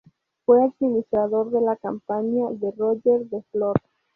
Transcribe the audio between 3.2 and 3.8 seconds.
de Flor.